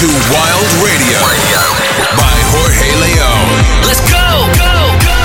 to 0.00 0.08
Wild 0.32 0.70
Radio 0.80 1.20
by 2.16 2.36
Jorge 2.48 2.88
Leon. 3.04 3.52
Let's 3.84 4.00
go, 4.08 4.48
go, 4.56 4.72
go! 4.96 5.20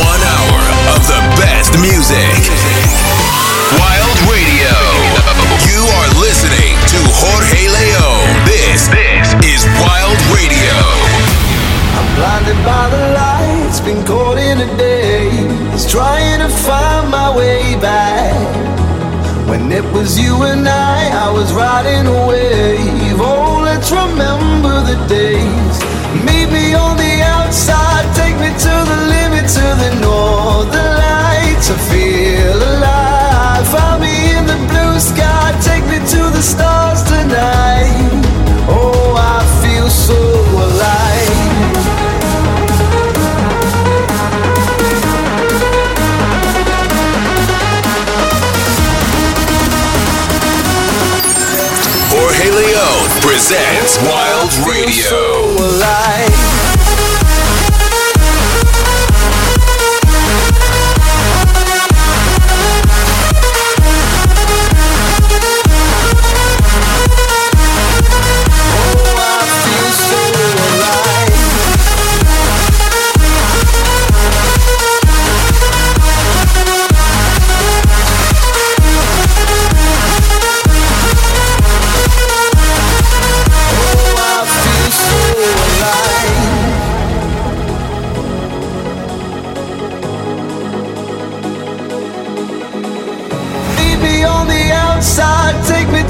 One 0.00 0.22
hour 0.24 0.60
of 0.96 1.04
the 1.04 1.20
best 1.36 1.76
music. 1.76 2.32
Wild 3.76 4.16
Radio. 4.32 4.72
You 5.68 5.84
are 5.84 6.08
listening 6.24 6.72
to 6.88 6.98
Jorge 7.20 7.68
Leon. 7.68 8.48
This, 8.48 8.88
this 8.88 9.28
is 9.44 9.68
Wild 9.76 10.16
Radio. 10.32 10.72
I'm 11.92 12.08
blinded 12.16 12.56
by 12.64 12.88
the 12.88 13.12
lights, 13.12 13.80
been 13.80 14.00
caught 14.06 14.38
in 14.38 14.56
a 14.64 14.68
daze, 14.80 15.84
trying 15.84 16.40
to 16.40 16.48
find 16.48 17.10
my 17.10 17.36
way 17.36 17.76
back. 17.76 18.87
When 19.48 19.72
it 19.72 19.84
was 19.94 20.18
you 20.20 20.42
and 20.42 20.68
I, 20.68 21.08
I 21.26 21.32
was 21.32 21.54
riding 21.54 22.06
a 22.06 22.26
wave. 22.28 23.16
Oh, 23.18 23.62
let's 23.64 23.90
remember 23.90 24.74
the 24.84 24.98
days. 25.08 25.76
Meet 26.28 26.52
me 26.52 26.74
on 26.74 26.98
the 26.98 27.22
outside, 27.22 28.04
take 28.14 28.36
me 28.36 28.50
to 28.52 28.74
the 28.90 28.98
limit, 29.14 29.48
to 29.56 29.66
the 29.82 29.90
northern 30.04 30.92
lights. 31.00 31.70
I 31.70 31.76
feel 31.88 32.58
alive. 32.76 33.66
Find 33.72 34.02
me 34.02 34.36
in 34.36 34.44
the 34.44 34.60
blue 34.68 35.00
sky, 35.00 35.58
take 35.62 35.84
me 35.88 35.96
to 35.96 36.20
the 36.36 36.42
stars 36.42 37.02
tonight. 37.04 38.17
Presents 53.48 53.96
Wild 54.02 54.52
Radio. 54.68 54.92
so 54.92 55.56
alive. 55.58 56.47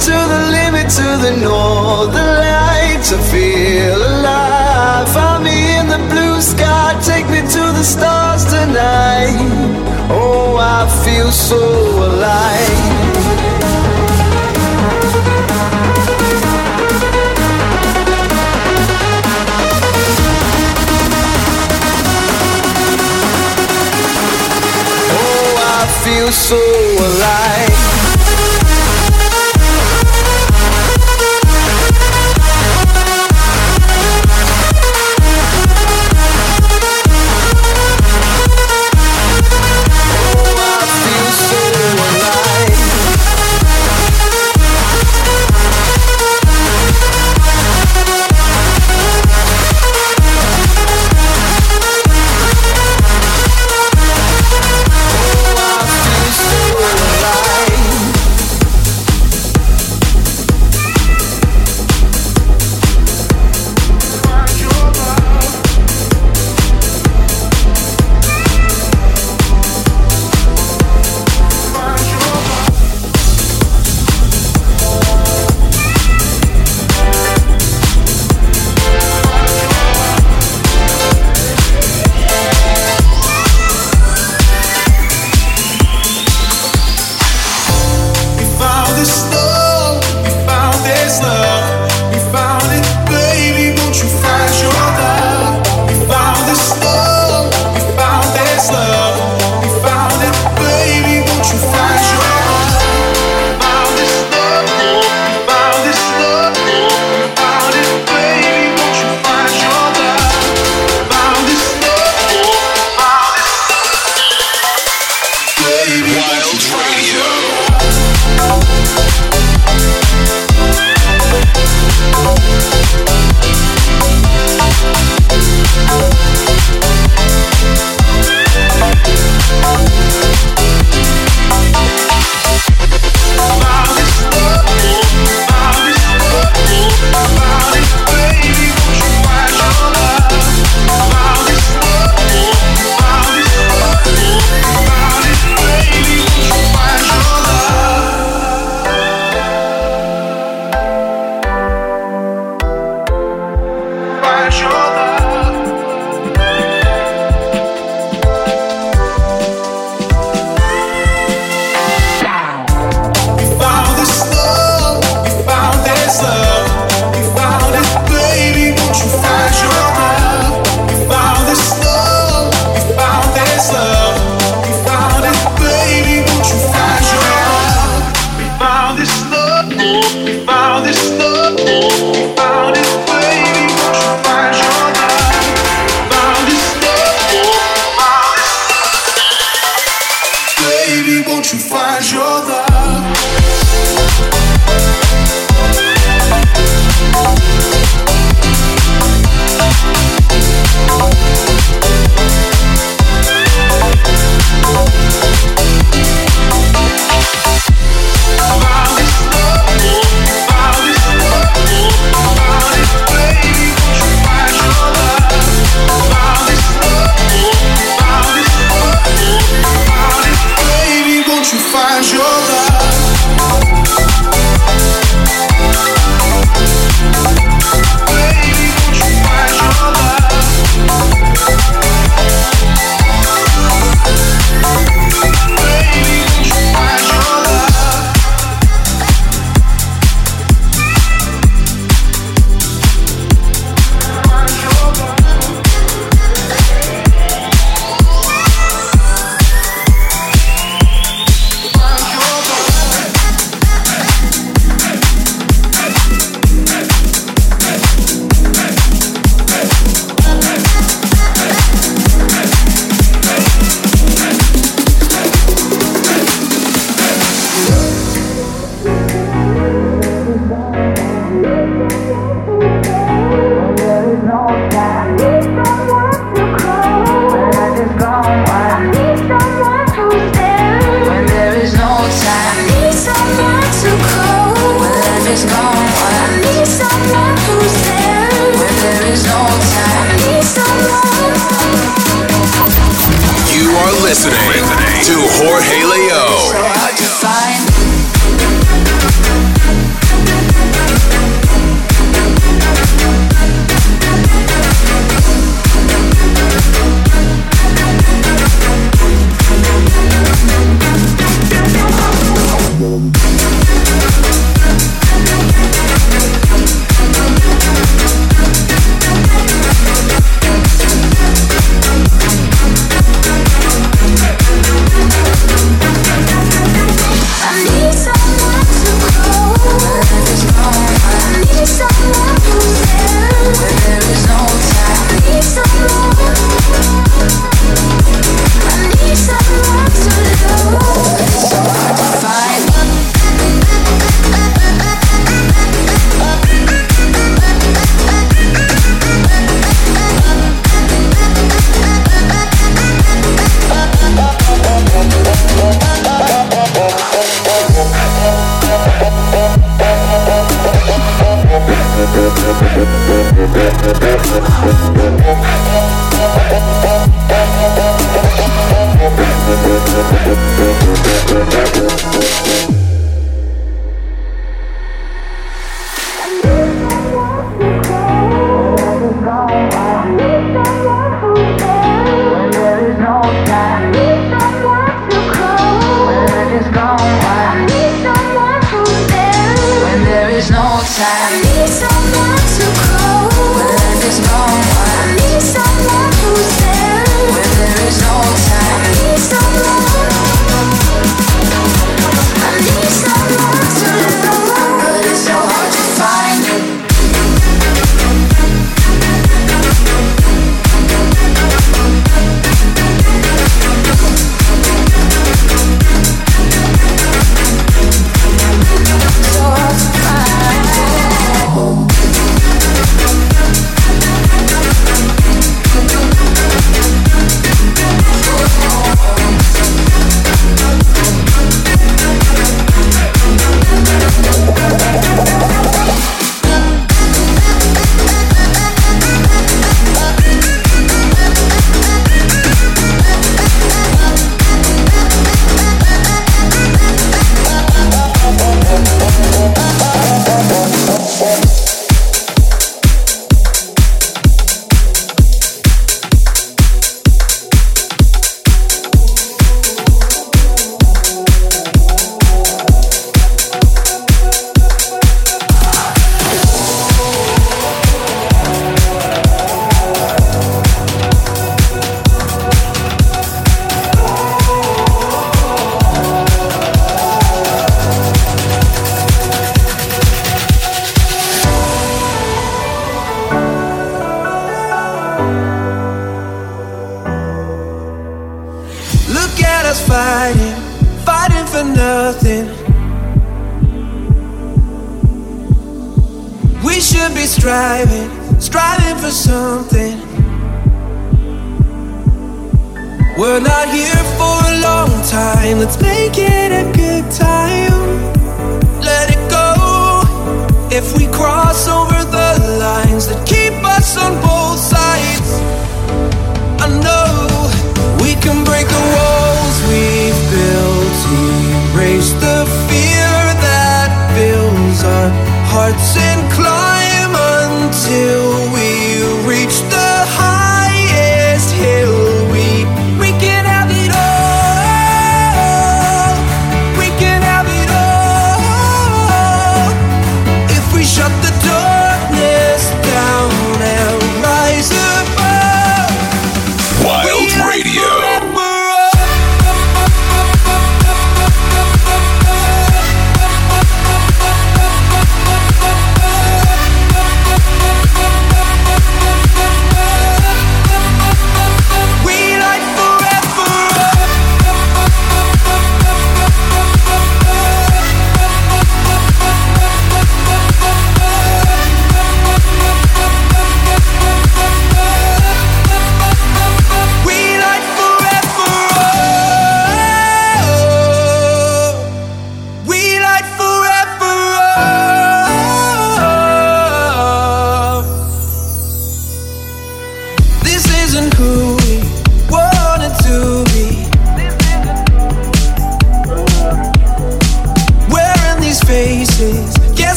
To 0.00 0.16
the 0.32 0.40
limit, 0.50 0.88
to 0.90 1.08
the 1.24 1.36
northern 1.42 2.30
lights. 2.46 3.12
I 3.12 3.18
feel 3.32 3.96
alive. 3.96 5.08
Find 5.08 5.44
me 5.44 5.76
in 5.78 5.88
the 5.88 5.98
blue 6.12 6.40
sky, 6.40 6.98
take 7.02 7.26
me 7.26 7.40
to 7.40 7.62
the 7.78 7.82
stars 7.82 8.44
tonight. 8.44 9.38
Oh, 10.10 10.56
I 10.56 10.86
feel 11.04 11.30
so 11.30 11.58
alive. 12.10 13.17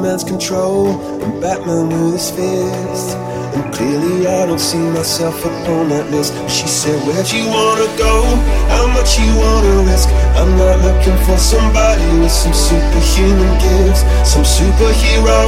Spider-Man's 0.00 0.24
control, 0.24 0.88
and 1.20 1.42
Batman 1.42 1.88
with 1.88 2.14
his 2.14 2.30
fist. 2.30 3.16
And 3.52 3.74
clearly 3.74 4.26
I 4.26 4.46
don't 4.46 4.58
see 4.58 4.80
myself 4.96 5.44
upon 5.44 5.90
that 5.90 6.08
list. 6.10 6.32
She 6.48 6.66
said, 6.66 6.96
Where'd 7.04 7.28
you 7.28 7.44
wanna 7.44 7.84
go? 8.00 8.24
How 8.72 8.88
much 8.96 9.20
you 9.20 9.28
wanna 9.36 9.84
risk? 9.84 10.08
I'm 10.40 10.56
not 10.56 10.80
looking 10.80 11.18
for 11.28 11.36
somebody 11.36 12.08
with 12.16 12.32
some 12.32 12.56
superhuman 12.56 13.52
gifts, 13.60 14.00
some 14.24 14.46
superhero, 14.46 15.44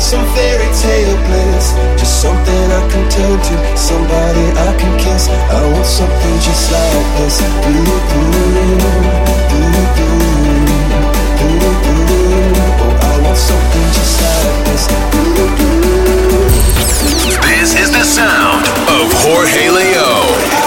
some 0.00 0.24
fairy 0.32 0.70
tale 0.80 1.16
bliss. 1.28 1.76
Just 2.00 2.22
something 2.24 2.64
I 2.72 2.82
can 2.88 3.04
turn 3.12 3.36
to, 3.36 3.54
somebody 3.76 4.44
I 4.56 4.72
can 4.80 4.92
kiss. 5.04 5.28
I 5.28 5.60
want 5.68 5.84
something 5.84 6.34
just 6.40 6.64
like 6.72 7.08
this. 7.20 7.36
This. 13.32 14.92
Is 17.74 17.90
the 17.90 18.04
sound 18.04 18.66
of 18.88 19.10
Jorge 19.22 19.70
Leo. 19.70 20.61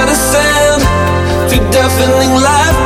understand 0.00 0.82
deafening 1.72 2.34
life. 2.40 2.85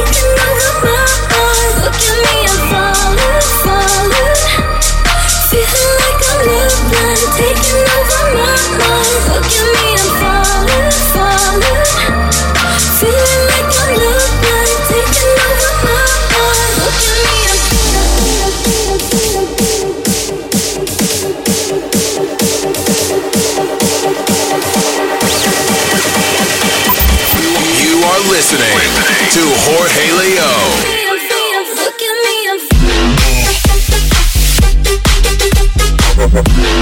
Música 36.31 36.80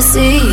see. 0.00 0.43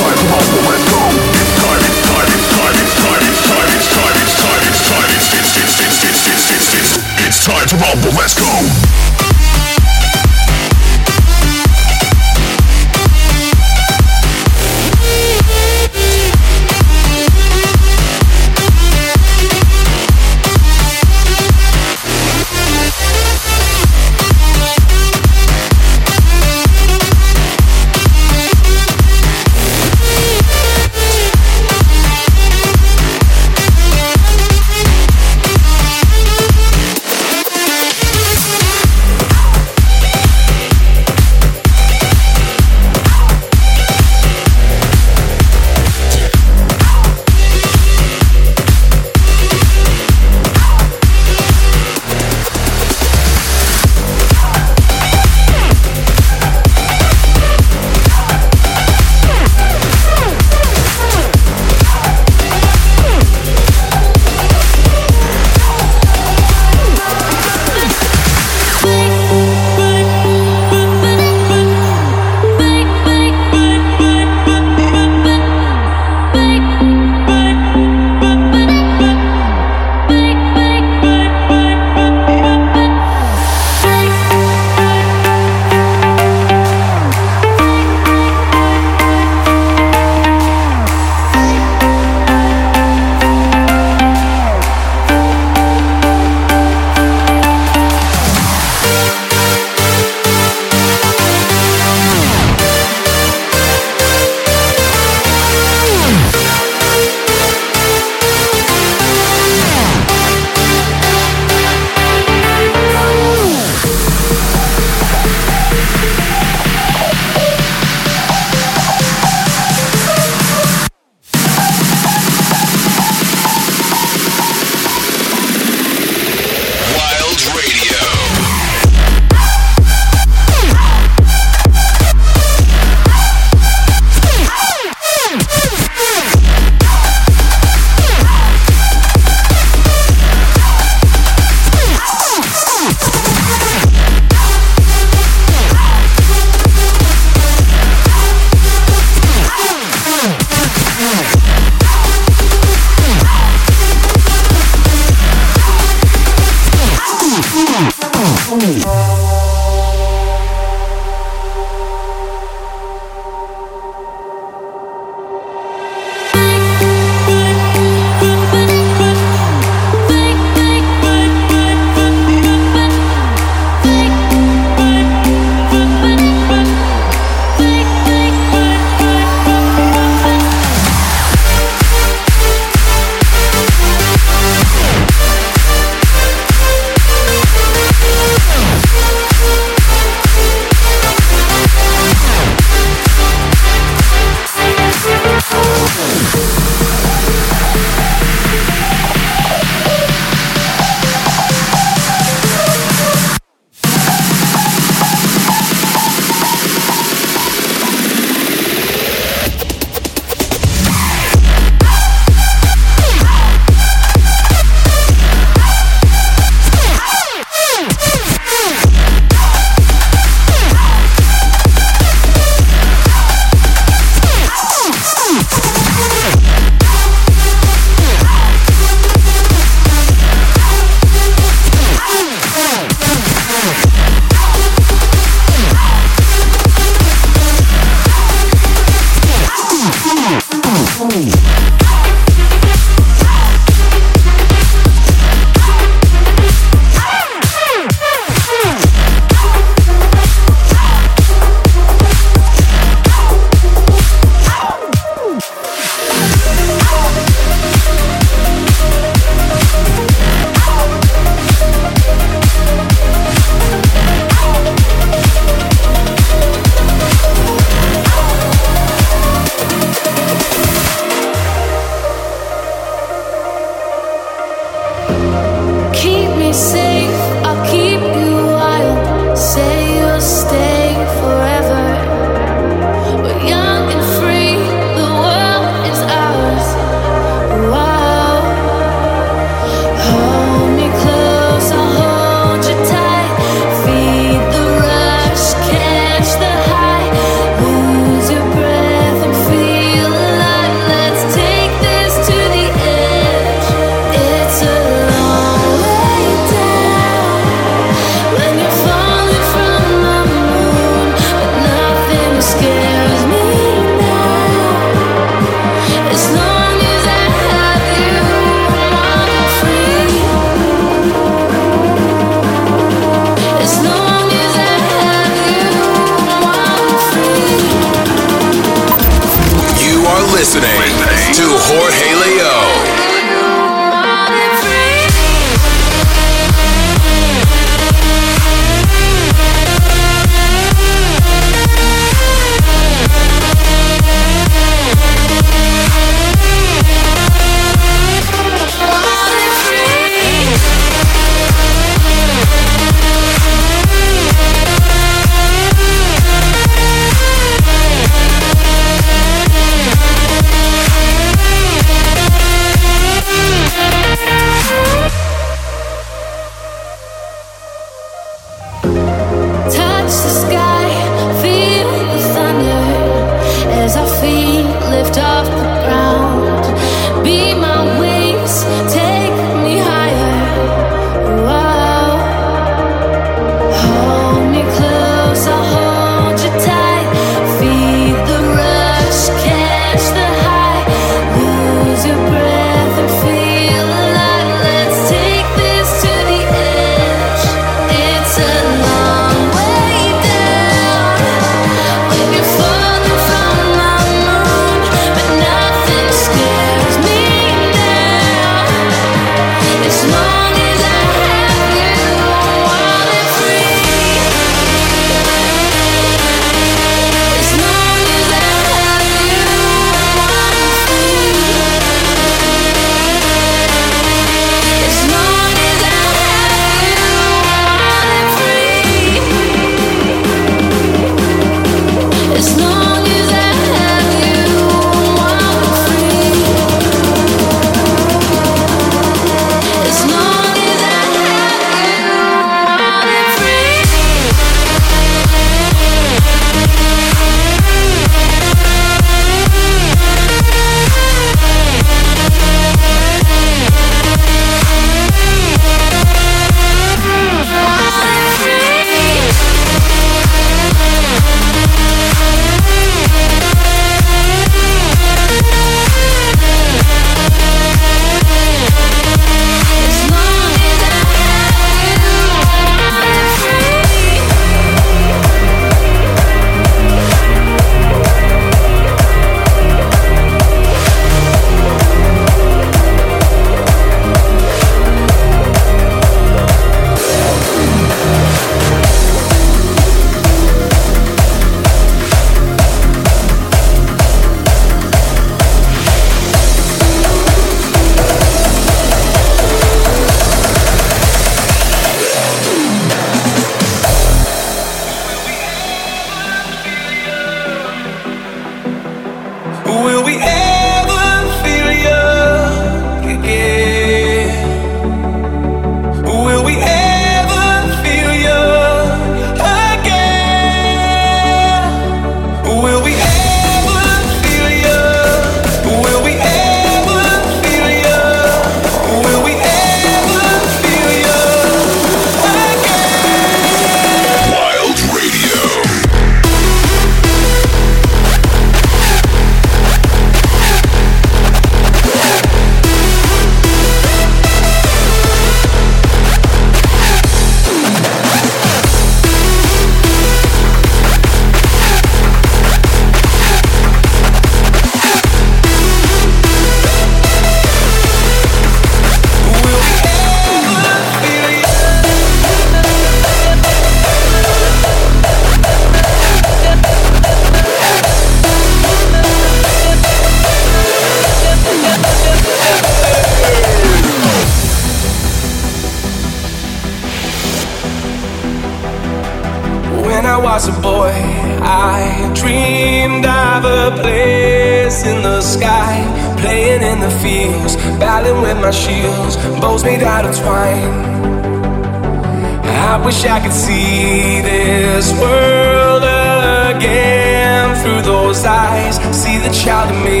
I 592.64 592.78
wish 592.84 593.04
I 593.04 593.20
could 593.20 593.32
see 593.32 594.22
this 594.22 594.90
world 594.98 595.84
again 595.84 597.54
through 597.60 597.82
those 597.82 598.24
eyes. 598.24 598.76
See 599.02 599.18
the 599.18 599.32
child 599.32 599.68
in 599.74 599.84
me 599.84 600.00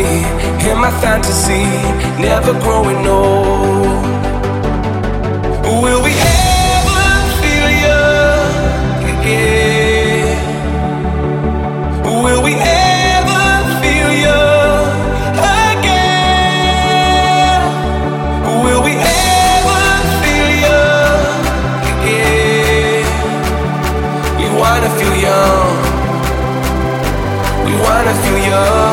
in 0.70 0.78
my 0.78 0.90
fantasy, 1.02 1.64
never 2.20 2.52
growing 2.64 3.06
old. 3.06 3.83
New 28.34 28.40
York. 28.50 28.83